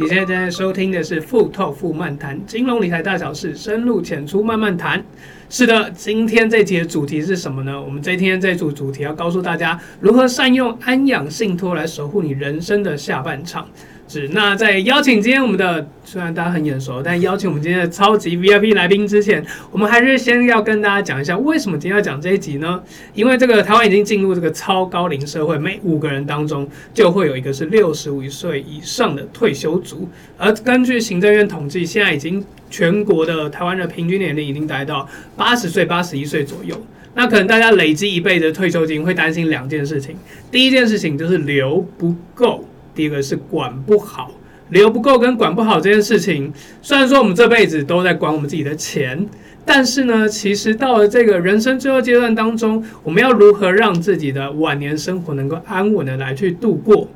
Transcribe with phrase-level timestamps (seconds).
[0.00, 5.04] 你现在正在收听的是富透富漫谈金融理财大小事，深入浅出慢慢谈。
[5.50, 7.78] 是的，今天这集的主题是什么呢？
[7.82, 13.68] 我们今天这组主题要告诉大家如何善用安养信托来守护你人生的下半场。
[14.08, 22.82] 是，那在邀请今天我们的，虽然大家很眼熟，但邀请我们今天的超级 VIP 来宾之前，我们还是先要跟大家讲一下，为什么今天要讲这一集呢？
[23.12, 36.74] 因为这个台湾已经进入这个超高龄社会，每五个人当中就会有一个是六十五岁以上的退休族，而根据行政院统计，现在已经全国的台湾的平均年龄已经达到八十岁、八十一岁左右。
[37.14, 40.16] 那可能大家累积一辈子的退休金，会担心两件事情，
[40.50, 42.64] 第一件事情就是留不够。
[42.98, 44.32] 第一个是管不好，
[44.70, 46.52] 留不够跟管不好这件事情，
[46.82, 49.24] 虽然说我们这辈子都在管我们自己的钱，
[49.64, 57.06] 但是呢，其实到了这个人生最后阶段当中，我们要如何让自己的晚年生活能够安稳的来去度过？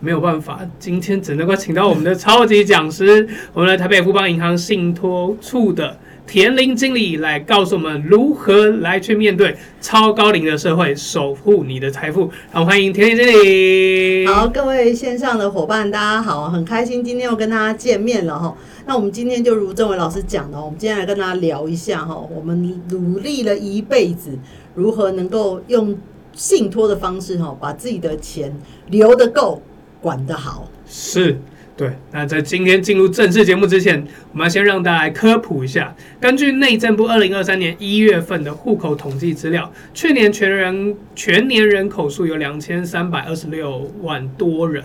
[0.00, 5.98] 没有办法，今天只能够请到我们的超级讲师，我们的台北富邦银行信托处的。
[6.28, 12.30] 田林经理来告诉我们如何来去面对超高龄的社会，守护你的财富。
[12.52, 14.26] 好，欢迎田林经理。
[14.26, 18.54] 好，各位线上的伙伴，大家好，很开心今天又跟大家见面了哈。
[18.84, 24.38] 那我们今天就如郑伟老师讲的，我们今天来跟大家聊一下哈，我们努力了一辈子，
[24.74, 25.98] 如何能够用
[26.34, 28.54] 信托的方式哈，把自己的钱
[28.90, 29.62] 留得够，
[30.02, 30.68] 管得好。
[30.86, 31.38] 是。
[31.78, 35.94] 对，那在今天进入正式节目之前，我们要先让大家来科普一下。
[36.20, 44.82] 根据内政部二零二三年一月份的户口统计资料，去年全人全年人口数有两千三百二十六万多人。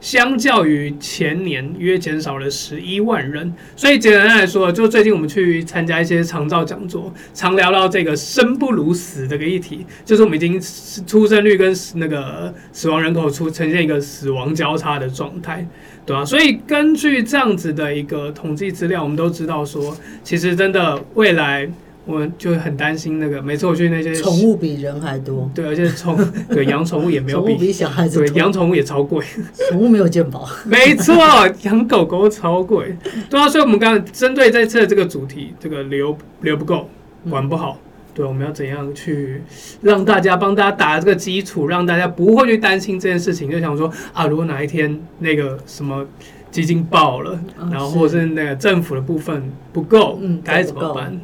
[0.00, 3.52] 相较于前年，约减少了十一万人。
[3.76, 10.60] 所以简单来说，就最近我们去参加一些长照讲座，常聊到这个“生不如死”这个议题，就是我们已经
[11.06, 15.66] 出生率跟那个死亡人口出呈现一个死亡交叉的状态，
[16.06, 16.24] 对吧？
[16.24, 21.68] 所以根据这样子的一个统计资料，我们都知道说，其实真的未来。
[22.06, 26.18] 我就很担心那个，每次我去那些宠物比人还多，对，而且宠
[26.50, 29.24] 对养宠物也没有比，比小孩子多，对，养宠物也超贵，
[29.68, 31.14] 宠物没有健保，没错，
[31.62, 32.96] 养狗狗超贵，
[33.28, 36.88] 对啊，所以我们刚刚针对这次的这个主题，这个留留不够，
[37.28, 37.78] 管不好，
[38.14, 39.42] 对，我们要怎样去
[39.82, 46.04] 让大家帮大家打这个基础，让大家不会去担心这件事情，就想说啊，如果哪一天那个什么
[46.50, 47.38] 基金爆了，
[47.70, 51.20] 然后或者是那个政府的部分不够，嗯，该怎么办？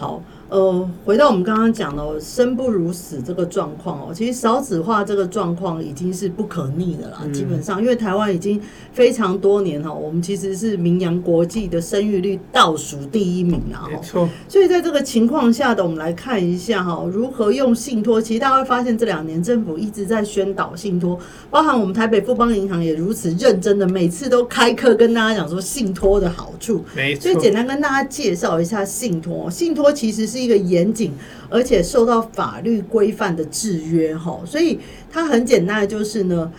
[0.00, 7.22] 好，呃，回到我们刚刚讲的生不如死这个状况哦，其实少子化这个状况已经是不可逆的啦。
[7.32, 8.60] 基本上，因为台湾已经
[8.92, 13.86] 非常多年哈，我们其实是名扬国际的生育率倒数第一名啊。
[13.88, 14.28] 没错。
[14.48, 18.20] 所以在这个情况下的，我们来看一下哈，如何用信托。
[18.20, 21.16] 其实大家会发现，这两年政府一直在宣导信托，
[21.48, 26.84] 包含我们台北富邦银行也如此认真的，每次都开课跟大家讲说信托的好处。
[26.96, 27.22] 没错。
[27.22, 29.92] 所以简单跟大家介绍一下信托，信托。
[29.92, 31.12] 其实是一个严谨
[31.48, 34.78] 而且受到法律规范的制约哈，所以
[35.10, 36.50] 它很简单的就是呢，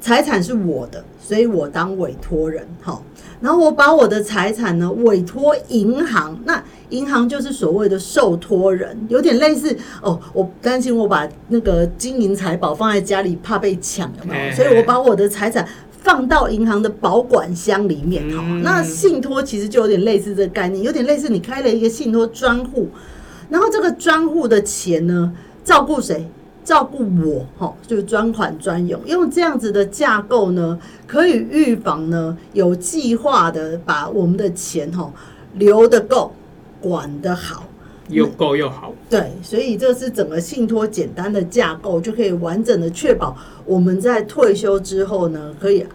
[0.00, 3.00] 财产是我的，所以我当委托人哈，
[3.40, 15.66] 然后我把我的财产呢委托银行，那银行就是所谓的受托人，有点类似哦，我担心我把那个金银财宝放在家里怕被抢了嘛，所以我把我的财产。
[16.00, 22.88] 放到银行的保管箱里面，好，那信托其实就有点类似这个概念，有点类似你开了一个信托专户，
[23.48, 25.32] 然后这个专户的钱呢，
[25.64, 26.28] 照顾谁？
[26.64, 35.10] 照顾我，哈，就是专款专用，用这样子的架构呢，可以预防呢，有计划的把我们的钱哈
[35.54, 36.30] 留得够，
[36.78, 37.64] 管得好，
[38.10, 38.92] 又够又好。
[39.08, 43.34] 对，所以这是整个信托简单的架构，就可以完整的确保
[43.64, 45.86] 我们在退休之后呢，可以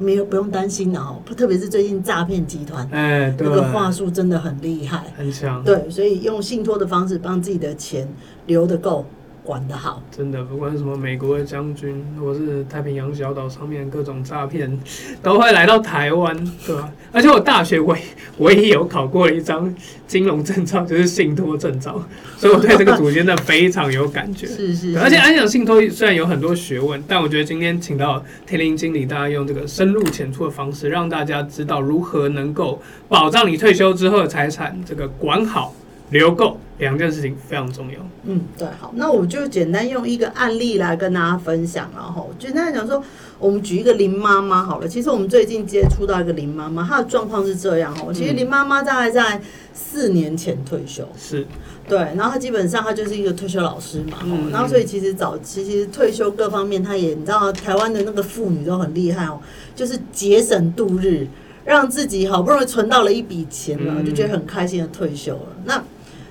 [0.00, 1.22] 没有不用担心的哦。
[1.36, 5.62] 特别是最近诈骗集团，哎，那个话术真的很厉害，很强。
[5.62, 8.08] 对，所以用信托的方式帮自己的钱
[8.46, 9.06] 留得够。
[9.42, 14.78] 管得好，真的，不管什么美国的将军，或是太平洋小岛上面各种诈骗，
[15.22, 16.36] 都会来到台湾，
[16.66, 16.92] 对吧？
[17.10, 17.96] 而且我大学我
[18.36, 19.74] 我也有考过一张
[20.06, 22.00] 金融证照，就是信托证照，
[22.36, 24.46] 所以我对这个组真的非常有感觉。
[24.48, 35.74] 是是，是，而且安享信托虽然有很多学问，但我觉得今天请到天林经理，大家用这个深入浅出的方式，让大家知道如何能够保障你退休之后的财产，这个管好
[36.10, 36.60] 留够。
[36.80, 37.98] 两件事情非常重要。
[38.24, 43.02] 嗯，对，好，那我就简单用一个案例来跟大家分享，然后简单讲说，
[43.38, 44.88] 我们举一个林妈妈好了。
[44.88, 48.12] 其实我们最近接触到一个林妈妈，她的状况是这样哦。
[48.12, 49.40] 其实林妈妈大概在
[49.72, 51.46] 四年前退休，是
[51.88, 59.38] 对，然后她基本上她就是一个退休老师嘛，嗯，然后所以其实早期其实退休各方面，她也你知道，台湾的那个妇女都很厉害哦，
[59.76, 61.26] 就是节省度日，
[61.64, 65.56] 让自己好不容易存到了一笔钱了，就觉得很开心的退休了。
[65.64, 65.82] 那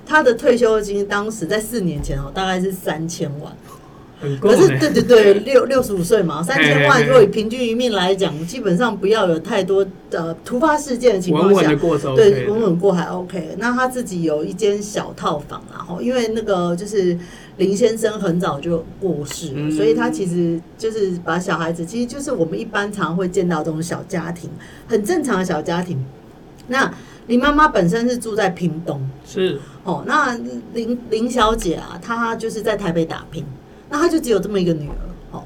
[0.09, 3.55] 他的退休金当时在四年前哦，大概是三千万。
[4.41, 11.69] 可是对对对，六六十五岁嘛，三千万，如果以平均余命来讲，基本上不要有太多的突发事件的情况下，
[12.17, 13.55] 对，稳稳过还 OK。
[13.57, 17.17] 那他自己有一间小套房，然后因为那个就是
[17.55, 24.49] 林先生很早就过世了，所以他其实就是把小孩子，其实就是我们一般常会见到这种小家庭，
[24.85, 25.97] 很正常的小家庭。
[26.67, 26.93] 那
[27.27, 30.03] 林妈妈本身是住在屏东，是哦。
[30.05, 30.37] 那
[30.73, 33.45] 林林小姐啊，她就是在台北打拼，
[33.89, 34.95] 那她就只有这么一个女儿
[35.31, 35.43] 哦。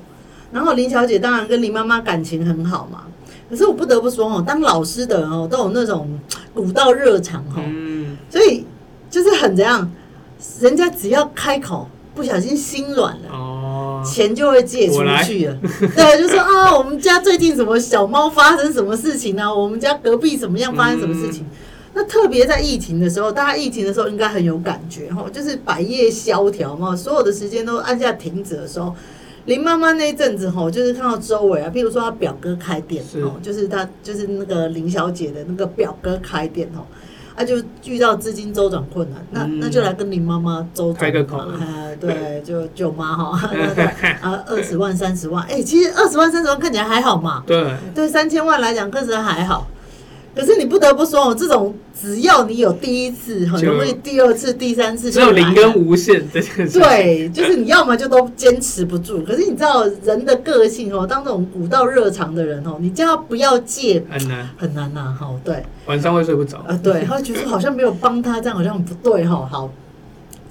[0.52, 3.04] 然后林小姐当然跟林妈妈感情很好嘛。
[3.50, 6.20] 可是我不得不说哦，当老师的人哦，都有那种
[6.56, 8.66] 古道热肠哈，嗯所以
[9.12, 9.92] 就是很怎样，
[10.60, 15.56] 人家只要开口，不小心心软了哦，钱就会借出去了。
[15.62, 19.54] 对，就说啊，我们家最近什么小猫发生什么事情呢？
[19.54, 21.46] 我们家隔壁怎么样发生什么事情？
[21.96, 28.96] 那特别在疫情的时候，大家疫情的时候应该很有感觉哈，就是百业萧条嘛，所有的时间都按下停止的时候，
[29.46, 36.82] 林妈妈那一阵子哈，就是看到周围啊，譬如说她表哥开店哦，就是她就是那个林小姐的那个表哥开店哦，
[37.38, 43.50] 她就遇到资金周转困难，那那就来跟林妈妈周转开个口，哎，对， 就舅妈哈，
[44.22, 49.68] 啊，二十万三十万，哎，其实二十万三十万看起来还好嘛，对，对，三千万来讲，确实还好。
[50.36, 56.80] 可是你不得不说哦，这种只要你有第一次，很容易第二次、第三次，只有零跟无限这件事。
[56.80, 59.22] 对，就是你要么就都坚持不住。
[59.24, 65.16] 可是你知道人的个性哦，当这种古道热肠的人哦，你叫他不要戒，很难很难呐。
[65.20, 66.58] 哈，对，晚上会睡不着。
[66.68, 69.48] 啊，对，他会觉得好像没有帮他，这样好像很不对哈。
[69.52, 69.72] 好，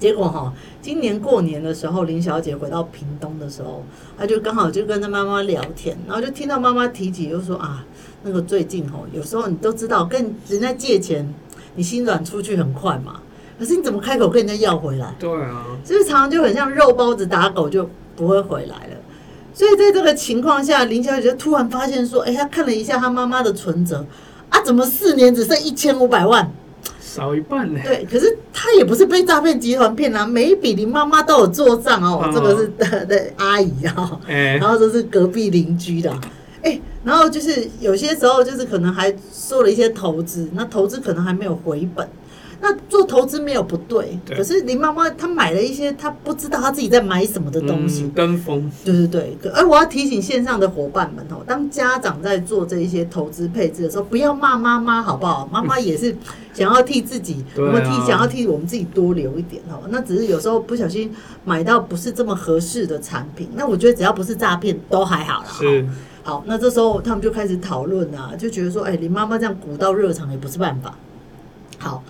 [0.03, 0.51] 结果哈，
[0.81, 3.85] 今年过年的时候，林小姐回到屏东的时候，
[4.17, 7.85] 她就刚好就跟她妈妈聊天，然后就听到妈妈提起，就说啊。
[8.23, 11.33] 那个最近吼，有时候你都知道跟人家借钱，
[11.75, 13.21] 你心软出去很快嘛。
[13.57, 15.15] 可是你怎么开口跟人家要回来？
[15.17, 18.97] 对啊，就是常常就很像肉包子打狗，就不会回来了。
[19.53, 24.05] 所以在这个情况下，林小姐就突然发现说：“哎，她看了一下她妈妈的存折
[24.49, 26.51] 啊，怎么四年只剩一千五百万，
[27.15, 32.29] 少一半呢？”对，可是他也不是被诈骗集团骗啊，每一笔林妈妈都有做账哦。
[32.33, 36.11] 这个是 的的阿姨啊，然后这是隔壁邻居的。
[36.63, 42.07] 哎，然后就是有些时候，就是可能还做了一些投资，那投资可能还没有回本。
[42.65, 48.71] 那做投资没有不对，对，可是林妈妈她买了一些她不知道她自己在买什么的东西，嗯、跟风。
[48.85, 55.45] 对对对，而我要提醒线上的伙伴们哦，当家长在做这一些投资配置的时候，不要骂妈妈好不好？
[55.51, 56.15] 妈妈也是
[56.53, 59.83] 想要替自己，我们替想要替我们自己多留一点哦。
[59.89, 61.13] 那只是有时候不小心
[61.43, 65.47] 买到不是这么合适的产品，那我觉得只要不是诈骗都还好啦。
[65.51, 65.85] 是。
[66.23, 70.95] 好，那这时候他们就开始讨论啊，就觉得说，哎、欸，林妈妈这样鼓到热场也不是办法。
[71.77, 72.01] 好，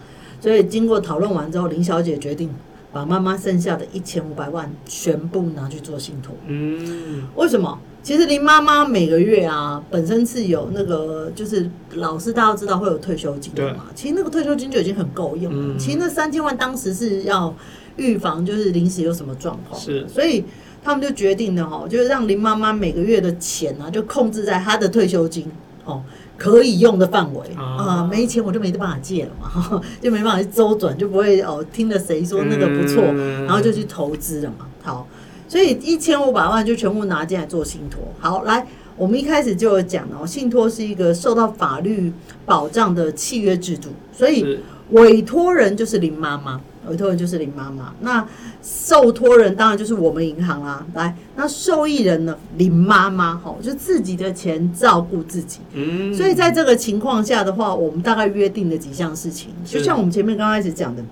[0.44, 2.50] 所以经过讨论完之后，林小姐决定
[2.92, 6.36] 把妈妈剩下的一千五百万全部拿去做信托。
[6.48, 7.80] 嗯，为什么？
[8.04, 13.86] 其实林妈妈每个月啊，本身是有那个，就是老师大家都知道会有退休金的嘛。
[13.96, 15.80] 其实那个退休金就已经很够用了。
[15.80, 17.56] 其实那三千万当时是要
[17.96, 19.80] 预防，就是临时有什么状况。
[19.80, 20.44] 是，所以。
[20.86, 25.50] 他们就决定了哈，就是让林妈妈每个月的钱呢、啊，就控制在她的退休金
[25.86, 26.04] 哦
[26.44, 28.06] 可以用的范围啊。
[28.12, 33.02] 没钱我就没得办法借了嘛， 就没办法去周转，就不会哦听了谁说那个不错，
[33.46, 34.68] 然后就去投资了嘛。
[34.82, 35.08] 好，
[35.48, 38.02] 所以一千五百万就全部拿进来做信托。
[38.20, 42.12] 好，来，我们一开始就有讲哦，信托是一个受到法律
[42.46, 44.60] 保障的契约制度，所以
[44.92, 46.60] 委托人就是林妈妈。
[46.90, 48.28] 委托人就是林妈妈，那
[48.62, 50.86] 受托人当然就是我们银行啦。
[50.94, 52.38] 来，那受益人呢？
[52.58, 55.60] 林妈妈，吼，就自己的钱照顾自己。
[55.74, 61.04] 嗯，所以在这个情况下的话，我们大概约定了几项事情，就像我们前面刚开始讲的，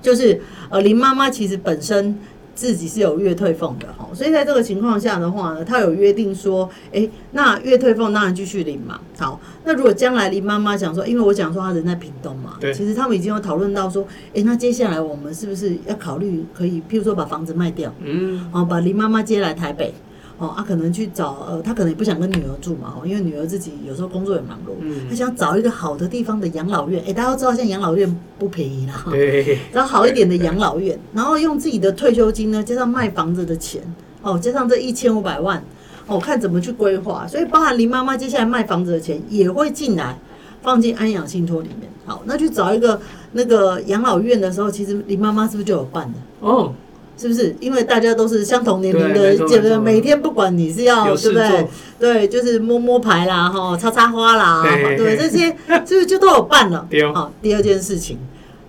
[0.00, 0.40] 就是
[0.70, 2.18] 呃，林妈妈其实本身。
[2.54, 9.00] 自己是有月退俸的哈，所以在这个情况下的话呢，他有约定说，哎，那月退俸当然继续领嘛。
[9.18, 19.94] 好，那如果将来林妈妈想说，因为我讲说她人在屏东嘛，对，其实他们已经有讨论到说，哎，那接下来我们是不是要考虑可以，譬如说把房子卖掉，嗯，哦，把林妈妈接来台北。
[20.42, 33.80] 哦，啊，可能去找呃，他可能也不想跟女儿住嘛，哦，因为女儿自己有时候工作也忙碌，嗯，他想找一个好的地方的养老院，哎，大家都知道现在养老院不便宜啦，对，找好一点的养老院，然后用自己的退休金呢，加上卖房子的钱，
[34.20, 35.62] 哦，加上这一千五百万，
[36.08, 40.18] 哦，看怎么去规划，所以包含林妈妈接下来卖房子的钱也会进来，
[40.60, 46.18] 放进安养信托里面，好，那去找一个那个养老院的时候，其实林妈妈是不是就有办的？
[46.40, 46.74] 哦。
[47.16, 47.54] 是不是？
[47.60, 51.66] 因为大家都是相同年龄的，觉得每天不管你是要对不对？
[51.98, 54.64] 对，就是摸摸牌啦，哈，插插花啦，
[54.96, 55.46] 对，这些
[55.86, 56.86] 是不是就都有办了？
[57.14, 58.18] 好，第二件事情，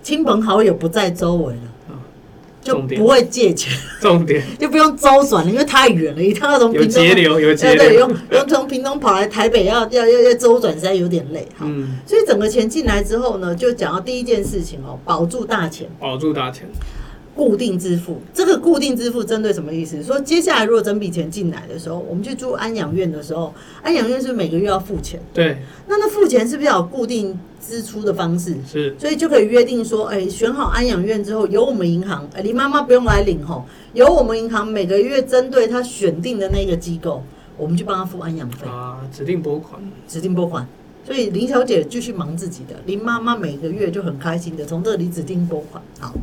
[0.04, 1.62] 亲朋好友不在周围了，
[2.62, 11.48] 就不会借钱，重点 就不用周转了，因为太远了，一趟要从屏东，有节流，对，用用从屏东跑来台北，要要要要周转，实在有点累。
[11.62, 16.70] 嗯，所以整个钱进来之后呢，就讲到第一件事情哦，保住大钱，保住大钱。
[17.36, 20.02] 固定支付，这个固定支付针对什么意思？
[20.04, 25.20] 说接下来如果整笔钱进来的时候，我们去住安养院的时候，安养院是是每个月要付钱？
[25.34, 25.58] 对。
[25.88, 28.56] 那那付钱是不是要有固定支出的方式？
[28.72, 28.96] 是。
[29.00, 37.24] 所以就可以约定说，哎，选好安养院之后，由我们银行，哎，林妈妈不用来领吼，由我们银行每个月针对她选定的那个机构，
[37.58, 40.68] 我们去帮她付安养费啊，指定拨款，指定拨款。
[41.06, 46.14] 所以林小姐继续忙自己的，林妈妈每个月就很开心的从这里指定拨款，好。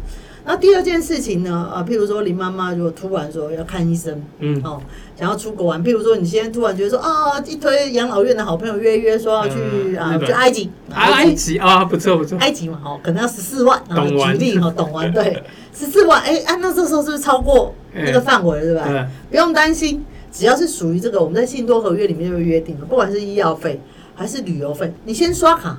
[0.45, 1.71] 那第二件事情呢？
[1.73, 4.81] 啊，譬如说林妈妈如果突然说要看医生，嗯，哦，
[5.17, 15.43] 想要出国玩，譬如说你现在突然觉得说啊，一堆养老院的好朋友约约说要去啊，去埃及，埃及啊，不错不错，埃及嘛，哦，可能要十四万，举例哈，懂完 对，
[15.75, 19.07] 十四万，哎，啊，那这时候是不是超过那个范围了，对吧？
[19.31, 23.81] 不用担心，只要是属于这个，我们在信托合约里面就约定了，不管是医药费
[24.15, 25.79] 还是旅游费，你先刷卡。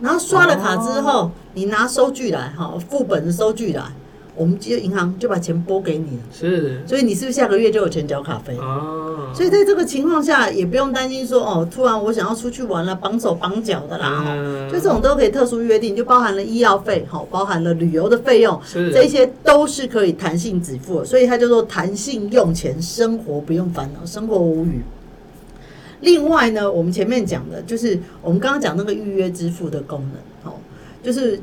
[0.00, 3.82] 然后刷了卡之后，哦、你拿收据来，哈，副本的收据来，
[4.36, 6.22] 我们接银行就把钱拨给你了。
[6.32, 8.56] 是，所以你是不是下个月就有钱缴卡费？
[8.58, 24.80] 哦，所以在这个情况下，也不用担心说，哦，突然我想要出去玩了，绑手绑脚的啦，嗯、就这种都可以特殊约定，就包含了医药费，哈，包含了旅游的费用，是，这些都是可以弹性支付，所以它叫做弹性用钱，生活不用烦恼，生活无虞。
[26.00, 30.56] 另外呢，我们前面讲的就是我们刚刚讲那个预约支付的功能，哦，
[31.02, 31.40] 就是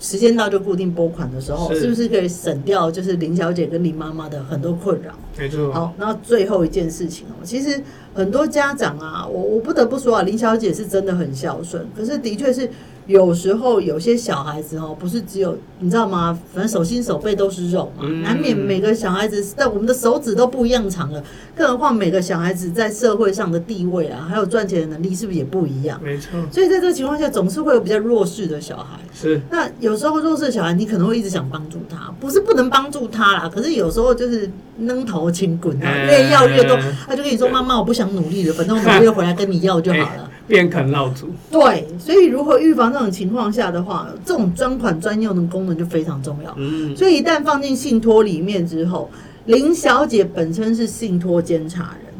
[0.00, 5.12] 时间到就固定拨款的时候，是，是不是可以省掉就是林小姐跟林妈妈的很多困扰？
[5.38, 5.72] 没错。
[5.72, 7.82] 好，那最后一件事情哦，其实
[8.14, 12.68] 很多家长啊，我我不得不说啊，林小姐是真的很孝顺，可是的确是。
[13.06, 16.38] 有时候有些小孩子哦，不是只有你知道吗？
[16.54, 21.22] 反正手心手背都是肉嘛，难免每个小孩子在我们的手指都不一样长了，
[21.54, 26.00] 更何况每个小孩子在社会上的地位啊，还有赚钱的能力是不是也不一样？
[26.02, 26.30] 没错。
[26.50, 28.98] 所以在这个情况下，总是会有比较弱势的小孩。
[29.12, 29.38] 是。
[29.50, 41.28] 那有时候弱势的小孩，你可能会一直想帮助他，不是不能帮助他啦，可是有时候就是扔头轻滚啊，越要越多，他就跟你说：“妈妈，我不想努力了，反正我每个月回来跟你要就好了。”变啃老族。
[41.50, 46.54] 对，所以如何预防这种情况下的话，这种专款专用的功能就非常重要。
[46.58, 49.10] 嗯，所以一旦放进信托里面之后，
[49.46, 52.14] 林小姐本身是信托监察人，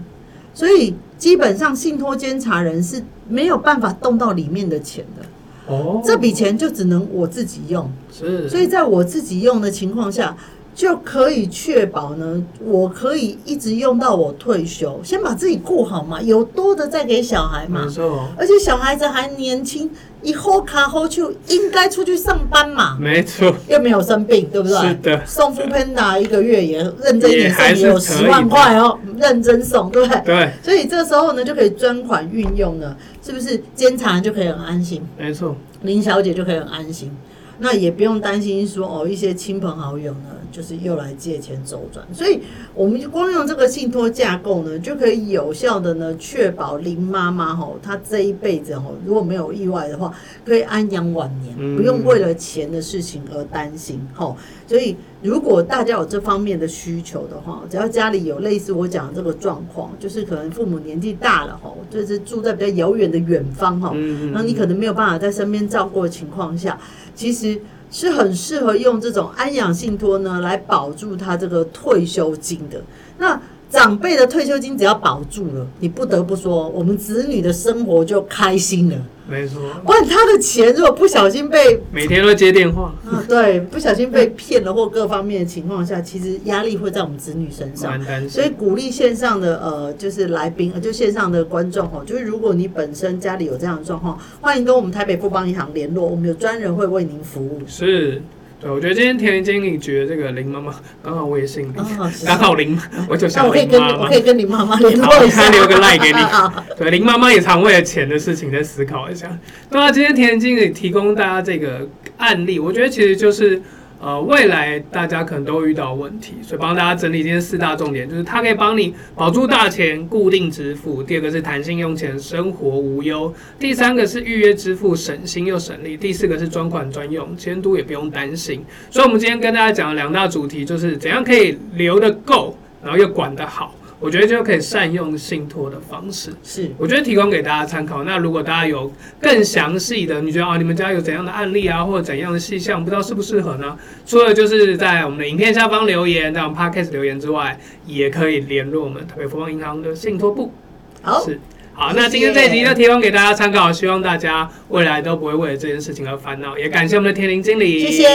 [0.53, 5.27] 所以基本上信托监察人是没有办法动到里面的钱的。
[5.67, 7.91] 哦，这笔钱就只能我自己用。
[8.13, 10.37] 是，所以在我自己用的情况下。
[10.75, 17.85] 就可以确保呢，我可以一直用到我退休，先把自己顾好嘛，有多的再给小孩嘛。
[17.85, 19.89] 没错，而且小孩子还年轻，
[20.23, 22.99] 以后卡后就应该出去上班嘛。
[23.01, 24.77] 没错，又没有生病，对不对？
[24.89, 25.25] 是的。
[25.25, 30.23] 送 foodpanda 一个月也认真一点送也有十万块哦，认真送，对不对？
[30.25, 30.51] 对。
[30.61, 33.63] 所以这时候呢，就可以专款运用了，是不是？
[33.77, 35.01] 监察就可以很安心。
[35.17, 35.55] 没错。
[35.83, 37.13] 林小姐就可以很安心。
[37.59, 42.41] 那也不用担心说哦，一些亲朋好友呢，就是又来借钱周转，所以
[42.75, 50.13] 我们就光用这个信托架构呢，就可以有效的呢，确保林妈妈吼，她这一辈子吼，如果没有意外的话，
[50.45, 54.35] 可以安养晚年，不用为了钱的事情而担心哈。
[54.67, 63.93] 所以如果大家有这方面的需求的话，只要家里有类似我讲的这个状况，就是可能父母年纪大了哈，就是住在比较遥远的远方哈，
[64.33, 66.79] 那你可能没有办法在身边照顾的情况下。
[67.15, 67.61] 其实
[67.93, 72.83] 是很适合用这种安养信托呢，来保住他这个退休金的。
[73.19, 73.41] 那
[73.75, 78.97] 长辈的退休金只要保住了，你不得不说，我们子女的生活就开心了。
[79.29, 87.99] 没错，不然他的钱如果不小心被每天都接电话啊，对，不小心被骗了或各方面的情况下，其实压力会在我们子女身上。
[88.29, 97.61] 所以鼓励线上的呃，就是来宾，就线上的观众哦，就是如果你本身家里有这样的状况，欢迎跟我们台北富邦银行联络，我们有专人会为您服务。
[97.67, 98.23] 是。
[98.61, 106.19] 对，我觉得今天田田经理觉得这个林妈妈刚好我也姓林，哦、刚好林，我就想我可以跟我可以跟林妈妈联络一下，他留个赖给你。
[106.79, 109.39] 对，林妈妈也常为了钱的事情在思考一下。
[109.71, 113.61] 那么今天甜甜经理提供大家这个案例，我觉得其实就是。
[114.05, 128.63] 呃，未来大家可能都遇到问题，所以帮大家整理今天四大重点，就是它可以帮你保住大钱，固定支付；第二个是弹性用钱，生活无忧；第三个是预约支付，省心又省力；第四个是专款专用，监督也不用担心。
[128.91, 133.75] 所以，我们今天跟大家讲的两大主题，就是怎样可以留得够，然后又管得好。
[134.01, 138.05] 我觉得就可以善用信托的方式，是我觉得提供给大家参考。
[138.05, 143.77] 那如果大家有更详细的，你觉得啊，你们家有怎样的案例啊，或者怎样的细项，不知道适不适合呢？
[144.05, 150.53] 除了就是在我们的影片下方留言，在我们 Podcast 留言之外，也可以联络我们台北富邦银行的信托部。
[151.01, 151.41] 好，是
[151.73, 156.59] 好，那今天这一集就提供给大家参考，希望大家未来都不会为了这件事情而烦恼。
[156.59, 158.09] 也感谢我们的甜甜经理，谢谢。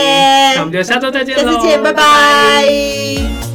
[0.54, 3.49] 那我们就下周再见喽，下次见，拜拜。